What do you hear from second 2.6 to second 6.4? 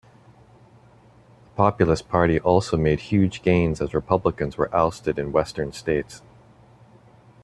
made huge gains as Republicans were ousted in Western states.